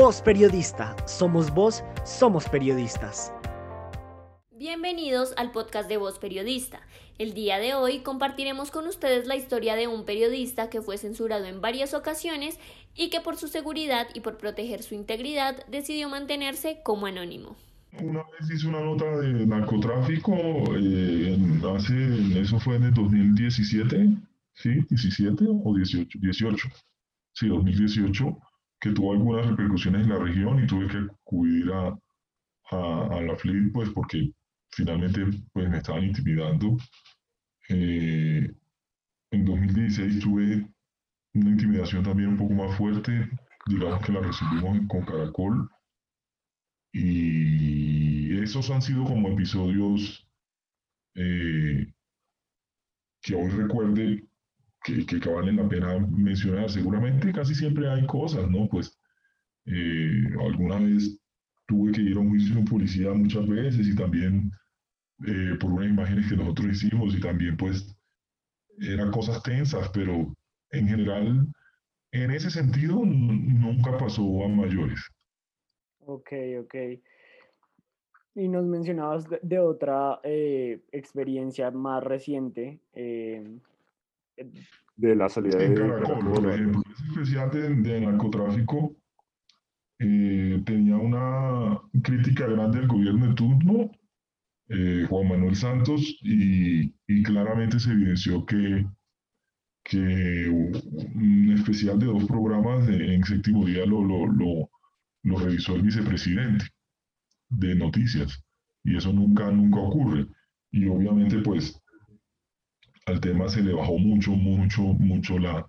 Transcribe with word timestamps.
Voz 0.00 0.22
Periodista. 0.22 0.94
Somos 1.08 1.52
voz, 1.52 1.82
somos 2.04 2.48
periodistas. 2.48 3.32
Bienvenidos 4.56 5.34
al 5.36 5.50
podcast 5.50 5.88
de 5.88 5.96
Voz 5.96 6.20
Periodista. 6.20 6.82
El 7.18 7.34
día 7.34 7.58
de 7.58 7.74
hoy 7.74 8.04
compartiremos 8.04 8.70
con 8.70 8.86
ustedes 8.86 9.26
la 9.26 9.34
historia 9.34 9.74
de 9.74 9.88
un 9.88 10.04
periodista 10.04 10.70
que 10.70 10.82
fue 10.82 10.98
censurado 10.98 11.46
en 11.46 11.60
varias 11.60 11.94
ocasiones 11.94 12.60
y 12.94 13.10
que 13.10 13.20
por 13.20 13.36
su 13.38 13.48
seguridad 13.48 14.06
y 14.14 14.20
por 14.20 14.38
proteger 14.38 14.84
su 14.84 14.94
integridad 14.94 15.66
decidió 15.66 16.08
mantenerse 16.08 16.78
como 16.84 17.06
anónimo. 17.06 17.56
Una 18.00 18.22
vez 18.22 18.48
hice 18.54 18.68
una 18.68 18.80
nota 18.80 19.04
de 19.18 19.46
narcotráfico, 19.46 20.32
eh, 20.76 21.36
hace, 21.74 22.40
eso 22.40 22.60
fue 22.60 22.76
en 22.76 22.84
el 22.84 22.94
2017, 22.94 24.10
¿sí? 24.52 24.70
17 24.88 25.44
o 25.64 25.74
18, 25.74 26.18
18, 26.22 26.68
sí, 27.32 27.48
2018, 27.48 28.38
que 28.80 28.90
tuvo 28.90 29.12
algunas 29.12 29.46
repercusiones 29.46 30.02
en 30.02 30.10
la 30.10 30.18
región 30.18 30.62
y 30.62 30.66
tuve 30.66 30.88
que 30.88 30.98
acudir 30.98 31.72
a, 31.72 31.98
a, 32.70 33.20
la 33.20 33.36
FLIP, 33.36 33.72
pues 33.72 33.90
porque 33.90 34.30
finalmente 34.70 35.24
pues, 35.52 35.68
me 35.68 35.78
estaban 35.78 36.04
intimidando. 36.04 36.76
Eh, 37.68 38.50
en 39.30 39.44
2016 39.44 40.20
tuve 40.20 40.68
una 41.34 41.50
intimidación 41.50 42.02
también 42.02 42.30
un 42.30 42.36
poco 42.36 42.54
más 42.54 42.76
fuerte, 42.76 43.28
digamos 43.66 44.04
que 44.04 44.12
la 44.12 44.20
resolvimos 44.20 44.78
con 44.88 45.04
Caracol. 45.04 45.68
Y 46.92 48.38
esos 48.38 48.70
han 48.70 48.80
sido 48.80 49.04
como 49.04 49.28
episodios 49.28 50.26
eh, 51.14 51.92
que 53.20 53.34
hoy 53.34 53.50
recuerde 53.50 54.24
que, 54.84 55.04
que, 55.04 55.28
valen 55.28 55.56
la 55.56 55.68
pena 55.68 55.98
mencionar. 55.98 56.70
Seguramente 56.70 57.32
casi 57.32 57.54
siempre 57.54 57.88
hay 57.88 58.06
cosas, 58.06 58.50
¿no? 58.50 58.68
Pues 58.68 58.98
eh, 59.66 60.22
alguna 60.40 60.78
vez 60.78 61.18
tuve 61.66 61.92
que 61.92 62.02
ir 62.02 62.16
a 62.16 62.20
un 62.20 62.30
juicio 62.30 62.56
de 62.56 62.64
policía 62.64 63.12
muchas 63.12 63.46
veces 63.46 63.86
y 63.86 63.94
también 63.94 64.50
eh, 65.26 65.56
por 65.60 65.70
unas 65.72 65.90
imágenes 65.90 66.28
que 66.28 66.36
nosotros 66.36 66.68
hicimos 66.68 67.14
y 67.14 67.20
también 67.20 67.56
pues 67.56 67.94
eran 68.80 69.10
cosas 69.10 69.42
tensas, 69.42 69.90
pero 69.92 70.34
en 70.70 70.88
general 70.88 71.46
en 72.12 72.30
ese 72.30 72.50
sentido 72.50 73.04
nunca 73.04 73.98
pasó 73.98 74.44
a 74.44 74.48
mayores. 74.48 75.00
Ok, 76.00 76.32
ok. 76.60 76.74
Y 78.34 78.48
nos 78.48 78.64
mencionabas 78.64 79.26
de, 79.42 79.58
otra 79.58 80.20
eh, 80.22 80.80
experiencia 80.92 81.70
más 81.70 82.02
reciente. 82.02 82.78
Eh, 82.94 83.58
de 84.96 85.14
la 85.14 85.28
salida 85.28 85.58
de 85.58 85.74
Caracol, 85.74 86.50
ejemplo. 86.50 86.82
Ese 86.92 87.06
especial 87.08 87.50
de, 87.82 88.00
narcotráfico 88.00 88.96
eh, 90.00 90.62
tenía 90.64 90.96
una 90.96 91.80
crítica 92.02 92.46
grande 92.46 92.78
al 92.78 92.88
gobierno 92.88 93.28
de 93.28 93.34
turno 93.34 93.90
eh, 94.70 95.06
Juan 95.08 95.28
Manuel 95.28 95.56
Santos 95.56 96.18
y, 96.22 96.92
claramente 97.22 97.80
se 97.80 97.90
evidenció 97.90 98.44
que, 98.44 98.86
que 99.82 100.48
un 100.48 101.52
especial 101.54 101.98
de 101.98 102.06
dos 102.06 102.24
programas 102.24 102.86
en 102.88 103.24
séptimo 103.24 103.64
día 103.64 103.86
lo, 103.86 104.04
lo, 104.04 104.26
lo, 104.26 104.70
lo, 105.22 105.38
revisó 105.38 105.74
el 105.74 105.82
vicepresidente 105.82 106.66
de 107.48 107.74
noticias 107.74 108.42
y 108.84 108.96
eso 108.96 109.12
nunca, 109.12 109.50
nunca 109.50 109.80
ocurre. 109.80 110.26
Y 110.70 110.86
obviamente 110.86 111.38
pues 111.38 111.80
al 113.08 113.20
tema 113.20 113.48
se 113.48 113.62
le 113.62 113.72
bajó 113.72 113.98
mucho, 113.98 114.32
mucho, 114.32 114.82
mucho 114.82 115.38
la, 115.38 115.66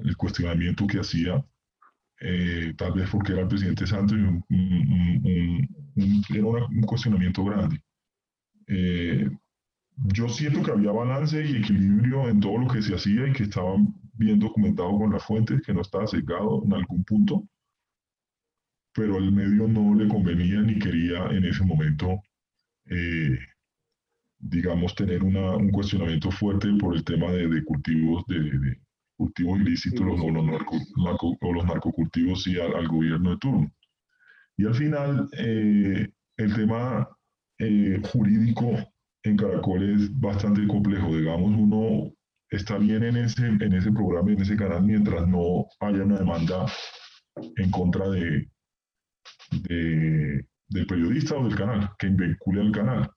el 0.00 0.16
cuestionamiento 0.16 0.86
que 0.86 1.00
hacía 1.00 1.44
eh, 2.20 2.72
tal 2.78 2.92
vez 2.92 3.10
porque 3.10 3.32
era 3.32 3.42
el 3.42 3.48
presidente 3.48 3.86
Santos 3.86 4.18
y 4.48 6.38
era 6.38 6.46
un 6.46 6.82
cuestionamiento 6.86 7.44
grande. 7.44 7.82
Eh, 8.68 9.28
yo 9.96 10.28
siento 10.28 10.62
que 10.62 10.70
había 10.70 10.92
balance 10.92 11.44
y 11.44 11.56
equilibrio 11.56 12.28
en 12.28 12.40
todo 12.40 12.58
lo 12.58 12.68
que 12.68 12.82
se 12.82 12.94
hacía 12.94 13.26
y 13.26 13.32
que 13.32 13.44
estaba 13.44 13.76
bien 14.14 14.38
documentado 14.38 14.96
con 14.98 15.12
las 15.12 15.24
fuentes, 15.24 15.62
que 15.62 15.74
no 15.74 15.82
estaba 15.82 16.06
sesgado 16.06 16.62
en 16.64 16.72
algún 16.74 17.04
punto, 17.04 17.46
pero 18.92 19.18
el 19.18 19.32
medio 19.32 19.68
no 19.68 19.94
le 19.94 20.08
convenía 20.08 20.60
ni 20.60 20.78
quería 20.78 21.26
en 21.30 21.44
ese 21.44 21.64
momento, 21.64 22.20
eh, 22.86 23.38
digamos, 24.38 24.94
tener 24.94 25.22
un 25.22 25.70
cuestionamiento 25.70 26.30
fuerte 26.30 26.68
por 26.78 26.94
el 26.94 27.04
tema 27.04 27.30
de, 27.32 27.48
de 27.48 27.64
cultivos 27.64 28.24
de, 28.26 28.78
cultivos 29.16 29.60
ilícitos 29.60 30.06
o, 30.06 31.52
los 31.52 31.64
narcocultivos 31.64 32.46
y 32.46 32.60
al, 32.60 32.86
gobierno 32.88 33.30
de 33.30 33.36
turno. 33.38 33.72
Y 34.58 34.66
al 34.66 34.74
final, 34.74 35.28
eh, 35.38 36.08
el 36.36 36.54
tema 36.54 37.08
eh, 37.58 38.00
jurídico 38.12 38.72
en 39.22 39.36
Caracol 39.36 39.94
es 39.94 40.20
bastante 40.20 40.66
complejo. 40.66 41.16
Digamos, 41.16 41.50
uno 41.50 42.12
está 42.50 42.78
bien 42.78 43.02
en 43.04 43.16
ese, 43.16 43.46
en 43.46 43.72
ese 43.72 43.90
programa, 43.90 44.32
en 44.32 44.42
ese 44.42 44.56
canal, 44.56 44.82
mientras 44.82 45.26
no 45.26 45.66
haya 45.80 46.04
una 46.04 46.18
demanda 46.18 46.66
en 47.56 47.70
contra 47.70 48.08
de 48.08 48.48
del 50.68 50.86
periodista 50.86 51.36
o 51.36 51.44
del 51.44 51.56
canal, 51.56 51.90
que 51.98 52.08
vincule 52.08 52.60
al 52.60 52.72
canal. 52.72 53.10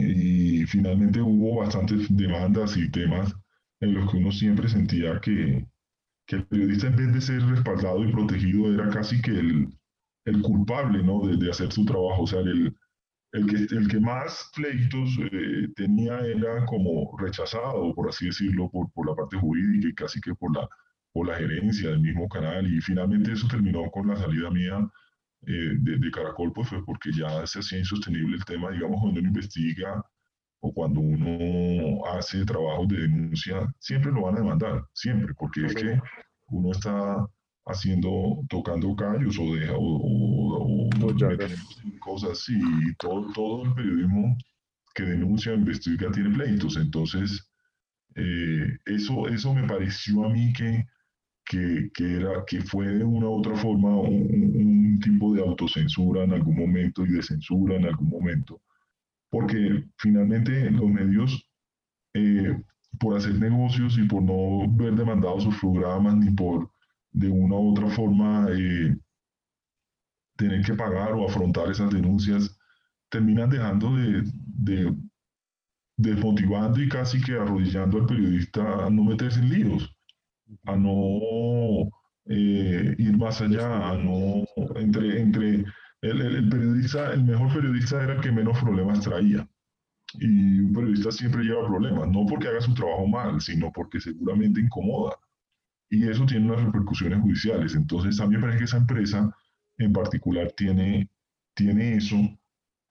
Y 0.00 0.66
finalmente 0.66 1.20
hubo 1.20 1.60
bastantes 1.60 2.06
demandas 2.14 2.76
y 2.76 2.90
temas 2.90 3.34
en 3.80 3.94
los 3.94 4.10
que 4.10 4.18
uno 4.18 4.32
siempre 4.32 4.68
sentía 4.68 5.20
que, 5.20 5.66
que 6.26 6.36
el 6.36 6.46
periodista 6.46 6.88
en 6.88 6.96
vez 6.96 7.12
de 7.12 7.20
ser 7.20 7.42
respaldado 7.42 8.04
y 8.04 8.12
protegido 8.12 8.72
era 8.72 8.88
casi 8.90 9.20
que 9.20 9.32
el, 9.32 9.68
el 10.24 10.42
culpable 10.42 11.02
¿no? 11.02 11.26
de, 11.26 11.36
de, 11.36 11.50
hacer 11.50 11.72
su 11.72 11.84
trabajo. 11.84 12.22
O 12.22 12.26
sea, 12.26 12.40
el, 12.40 12.74
el, 13.32 13.46
que, 13.46 13.74
el 13.74 13.88
que 13.88 14.00
más 14.00 14.50
pleitos 14.54 15.18
eh, 15.32 15.68
tenía 15.76 16.20
era 16.20 16.64
como 16.66 17.16
rechazado, 17.18 17.94
por 17.94 18.08
así 18.08 18.26
decirlo, 18.26 18.70
por, 18.70 18.90
por 18.92 19.08
la 19.08 19.14
parte 19.14 19.38
jurídica 19.38 19.88
y 19.88 19.94
casi 19.94 20.20
que 20.20 20.34
por 20.34 20.54
la, 20.54 20.68
por 21.12 21.26
la 21.28 21.36
gerencia 21.36 21.90
del 21.90 22.00
mismo 22.00 22.28
canal. 22.28 22.66
Y 22.72 22.80
finalmente 22.80 23.32
eso 23.32 23.48
terminó 23.48 23.90
con 23.90 24.08
la 24.08 24.16
salida 24.16 24.50
mía 24.50 24.90
eh, 25.46 25.74
de, 25.78 25.98
de, 25.98 26.10
Caracol, 26.10 26.52
pues 26.52 26.68
fue 26.68 26.84
porque 26.84 27.10
ya 27.12 27.46
se 27.46 27.60
hacía 27.60 27.78
insostenible 27.78 28.36
el 28.36 28.44
tema, 28.44 28.70
digamos, 28.70 29.00
cuando 29.00 29.20
uno 29.20 29.28
investiga 29.28 30.04
o 30.60 30.72
cuando 30.72 31.00
uno 31.00 32.04
hace 32.06 32.44
trabajos 32.44 32.88
de 32.88 32.98
denuncia, 32.98 33.66
siempre 33.78 34.12
lo 34.12 34.22
van 34.22 34.36
a 34.36 34.40
demandar, 34.40 34.84
siempre, 34.92 35.32
porque 35.34 35.64
es 35.64 35.74
que 35.74 35.98
uno 36.48 36.72
está 36.72 37.26
haciendo, 37.64 38.42
tocando 38.48 38.94
callos 38.94 39.38
o, 39.38 39.54
deja, 39.54 39.72
o, 39.76 40.88
cosas 42.00 42.30
así, 42.32 42.58
y 42.58 42.94
todo, 42.96 43.32
todo 43.32 43.64
el 43.64 43.74
periodismo 43.74 44.36
que 44.94 45.04
denuncia, 45.04 45.54
investiga, 45.54 46.10
tiene 46.10 46.30
pleitos, 46.30 46.76
entonces 46.76 47.50
eh, 48.16 48.76
eso, 48.86 49.28
eso 49.28 49.54
me 49.54 49.66
pareció 49.66 50.24
a 50.24 50.28
mí 50.28 50.52
que, 50.52 50.84
que, 51.46 51.90
que, 51.94 52.16
era, 52.16 52.44
que 52.46 52.60
fue 52.60 52.86
de 52.86 53.04
una 53.04 53.28
u 53.28 53.38
otra 53.38 53.56
forma 53.56 53.96
un, 53.96 54.56
un 54.56 54.79
tipo 54.98 55.32
de 55.34 55.42
autocensura 55.42 56.24
en 56.24 56.32
algún 56.32 56.56
momento 56.56 57.04
y 57.04 57.12
de 57.12 57.22
censura 57.22 57.76
en 57.76 57.86
algún 57.86 58.08
momento. 58.08 58.60
Porque 59.30 59.84
finalmente 59.96 60.70
los 60.70 60.90
medios, 60.90 61.48
eh, 62.14 62.60
por 62.98 63.16
hacer 63.16 63.38
negocios 63.38 63.96
y 63.98 64.04
por 64.04 64.22
no 64.22 64.68
ver 64.68 64.94
demandados 64.94 65.44
sus 65.44 65.58
programas, 65.58 66.16
ni 66.16 66.30
por 66.30 66.70
de 67.12 67.28
una 67.28 67.56
u 67.56 67.72
otra 67.72 67.88
forma 67.90 68.48
eh, 68.50 68.96
tener 70.36 70.64
que 70.64 70.74
pagar 70.74 71.12
o 71.12 71.26
afrontar 71.26 71.70
esas 71.70 71.90
denuncias, 71.90 72.58
terminan 73.08 73.50
dejando 73.50 73.94
de, 73.96 74.22
de 74.44 74.96
desmotivando 75.96 76.82
y 76.82 76.88
casi 76.88 77.20
que 77.20 77.32
arrodillando 77.32 77.98
al 77.98 78.06
periodista 78.06 78.86
a 78.86 78.90
no 78.90 79.04
meterse 79.04 79.40
en 79.40 79.50
líos, 79.50 79.94
a 80.64 80.74
no 80.76 81.90
eh, 82.32 82.94
ir 82.96 83.18
más 83.18 83.40
allá, 83.40 83.90
a 83.90 83.96
no 83.96 84.44
entre, 84.76 85.20
entre 85.20 85.64
el, 86.00 86.48
periodista, 86.48 87.12
el 87.12 87.24
mejor 87.24 87.52
periodista 87.52 88.04
era 88.04 88.14
el 88.14 88.20
que 88.20 88.30
menos 88.30 88.58
problemas 88.60 89.00
traía. 89.00 89.48
Y 90.14 90.60
un 90.60 90.72
periodista 90.72 91.10
siempre 91.10 91.42
lleva 91.42 91.66
problemas, 91.66 92.08
no 92.08 92.24
porque 92.26 92.46
haga 92.46 92.60
su 92.60 92.72
trabajo 92.72 93.06
mal, 93.08 93.40
sino 93.40 93.72
porque 93.72 94.00
seguramente 94.00 94.60
incomoda. 94.60 95.16
Y 95.88 96.08
eso 96.08 96.24
tiene 96.24 96.46
unas 96.46 96.64
repercusiones 96.66 97.20
judiciales. 97.20 97.74
Entonces, 97.74 98.20
a 98.20 98.26
mí 98.28 98.36
me 98.36 98.42
parece 98.42 98.58
que 98.58 98.64
esa 98.64 98.76
empresa 98.76 99.36
en 99.78 99.92
particular 99.92 100.52
tiene, 100.52 101.08
tiene 101.54 101.96
eso, 101.96 102.16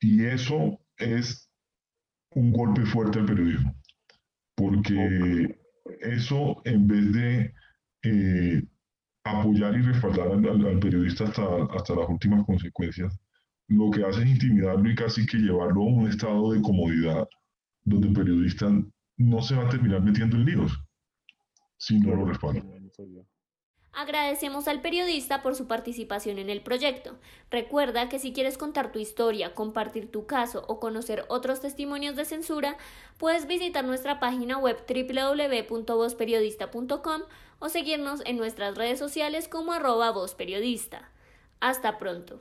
y 0.00 0.24
eso 0.24 0.80
es 0.96 1.50
un 2.30 2.52
golpe 2.52 2.86
fuerte 2.86 3.18
al 3.18 3.26
periodismo. 3.26 3.74
Porque 4.54 5.58
eso, 6.00 6.62
en 6.64 6.86
vez 6.86 7.12
de 7.12 7.54
eh, 8.02 8.62
apoyar 9.26 9.74
y 9.74 9.82
respaldar 9.82 10.28
al, 10.28 10.78
periodista 10.78 11.24
hasta, 11.24 11.42
hasta 11.74 11.94
las 11.94 12.08
últimas 12.08 12.46
consecuencias, 12.46 13.18
lo 13.68 13.90
que 13.90 14.04
hace 14.04 14.22
es 14.22 14.28
intimidarlo 14.28 14.88
y 14.88 14.94
casi 14.94 15.26
que 15.26 15.38
llevarlo 15.38 15.82
a 15.82 15.86
un 15.86 16.08
estado 16.08 16.52
de 16.52 16.62
comodidad 16.62 17.28
donde 17.84 18.08
el 18.08 18.14
periodista 18.14 18.70
no 19.16 19.42
se 19.42 19.54
va 19.54 19.66
a 19.66 19.68
terminar 19.68 20.02
metiendo 20.02 20.36
en 20.36 20.44
líos 20.44 20.72
si 21.78 21.98
no 21.98 22.14
lo 22.14 22.26
respalda. 22.26 22.62
Agradecemos 23.92 24.68
al 24.68 24.82
periodista 24.82 25.42
por 25.42 25.54
su 25.54 25.66
participación 25.66 26.38
en 26.38 26.50
el 26.50 26.60
proyecto. 26.60 27.18
Recuerda 27.50 28.10
que 28.10 28.18
si 28.18 28.34
quieres 28.34 28.58
contar 28.58 28.92
tu 28.92 28.98
historia, 28.98 29.54
compartir 29.54 30.10
tu 30.10 30.26
caso 30.26 30.66
o 30.68 30.80
conocer 30.80 31.24
otros 31.28 31.62
testimonios 31.62 32.14
de 32.14 32.26
censura, 32.26 32.76
puedes 33.16 33.46
visitar 33.46 33.86
nuestra 33.86 34.20
página 34.20 34.58
web 34.58 34.76
www.vozperiodista.com 34.86 37.22
o 37.58 37.68
seguirnos 37.68 38.22
en 38.24 38.36
nuestras 38.36 38.76
redes 38.76 38.98
sociales 38.98 39.48
como 39.48 39.72
arroba 39.72 40.12
periodista. 40.36 41.10
Hasta 41.60 41.98
pronto. 41.98 42.40